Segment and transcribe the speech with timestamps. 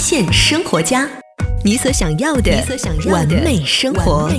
[0.00, 1.06] 现生活家，
[1.62, 2.50] 你所想要的
[3.10, 4.30] 完美生活。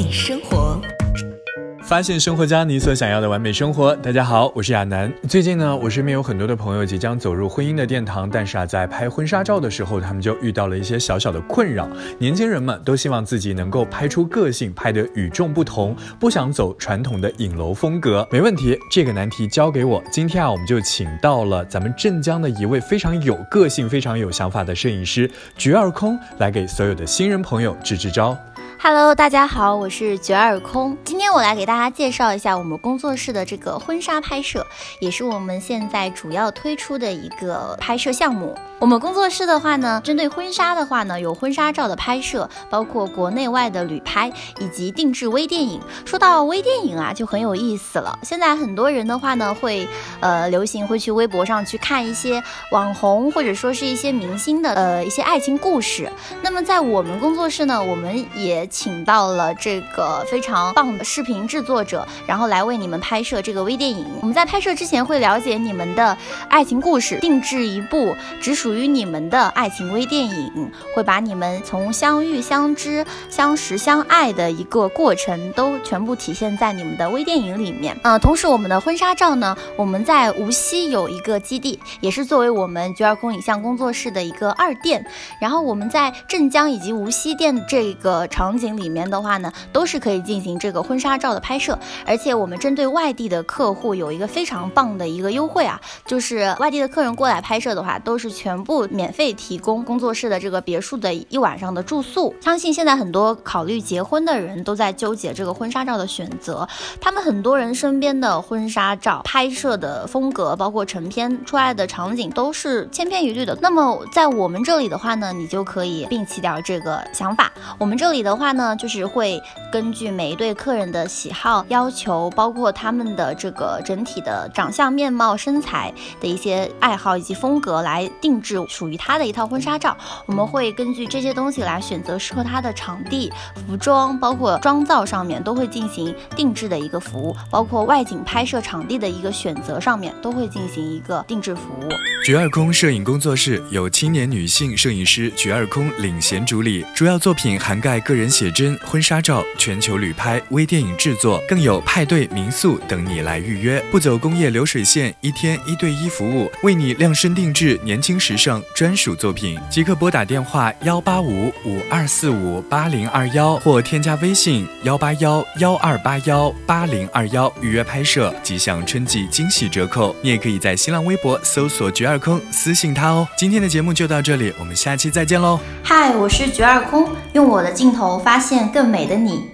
[1.92, 3.94] 发现生活家，你所想要的完美生活。
[3.97, 5.12] 大家好，我是亚楠。
[5.28, 11.89] 最近呢，我身边有很多的朋友即将走入婚姻的殿堂，但是啊，在拍婚纱照的时候，他们就遇到了一些小小的困扰。
[12.18, 18.26] 年轻人们都希望自己能够拍出个性，拍得与众不同，不想走传统的影楼风格。
[18.32, 20.02] 没问题，这个难题交给我。
[20.10, 28.37] 今天啊，我们就请到了咱们镇江的一位非常有个性、非常有想法的摄影师菊二空，来给所有的新人朋友支支招。
[28.84, 30.98] Hello，大家好，我是绝二空。
[31.04, 34.66] 今天我来给大家介绍一下我们工作室的这个婚纱拍摄，
[35.00, 38.58] 也是我们现在主要推出的一个拍摄项目。
[38.80, 45.80] 我们工作室的话呢，针对婚纱的话呢，有婚纱照的拍摄，包括国内外的旅拍以及定制微电影。
[46.04, 48.18] 说到微电影啊，就很有意思了。
[48.23, 49.88] 现在很多人的话呢，会
[50.22, 56.12] 呃流行会去微博上去看一些网红或者说是一些明星的呃一些爱情故事。
[56.42, 64.08] 那么在我们工作室呢，我们也请到了这个非常棒的视频制作者，然后来为你们拍摄这个微电影。
[64.22, 66.18] 我们在拍摄之前会了解你们的
[66.50, 68.72] 爱情故事，定制一部只属。
[68.72, 78.00] 于你们的爱情微电影，会把你们从相遇、相知、相识、相爱的一个过程都全部体现在你们的微电影里面。
[78.02, 85.06] 呃，同时我们的婚纱照呢，我们在无锡有一个基地，也是作为我们菊二空影像工作室的一个二店。
[85.42, 91.78] 然后我们在镇江以及无锡店这个场景里面的话呢，都是可以进行这个婚纱照的拍摄。
[92.06, 98.62] 而且我们针对外地的客户有一个非常棒的一个优惠啊，就是外地的客人过来拍摄的话，都是全。
[98.64, 102.36] 部免费提供工作室的这个别墅的一晚上的住宿。
[102.39, 106.67] 相信现在很多考虑结婚的人都在纠结这个婚纱照的选择。
[107.00, 113.58] 他们很多人身边的婚纱照拍摄的风格，包括成片出来的场景都是千篇一律的。
[113.62, 117.52] 那么在我们这里的话呢，你就可以摒弃掉这个想法。
[117.80, 119.39] 我们这里的话呢，就是会
[119.72, 128.59] 根据每一对客人的喜好要求，包括他们的这个整体的长相、面貌、身材的一些爱好以及风格来定制。
[128.67, 129.95] 属于他的一套婚纱照，
[130.25, 133.31] 我们会根据这些东西来选择适合他的场地、
[133.67, 141.89] 服装，包括妆造上面都会进行定制的一个服务，包括外景拍摄场地的一个选择上面都会进行一个定制服务。
[142.25, 158.31] 菊二空摄影工作室由青年女性摄影师菊二空领衔主理，主要作品涵盖个人写真、婚纱照、全球旅拍、微电影制作，更有派对、民宿等你来预约，不走工业流水线，一天一对一服务，为你量身定制年轻时。
[158.41, 170.15] 尚专属作品，即刻拨打电话幺八五五二四五八零二幺，或添加微信幺八幺幺二八幺八零二幺预约拍摄，即享春季惊喜折扣。
[170.23, 173.27] 你也可以在新浪微博搜索“绝二空”私信他哦。
[173.37, 175.59] 今天的节目就到这里，我们下期再见喽！
[175.83, 179.50] 嗨，我是绝二空，用我的镜头发现更美的你。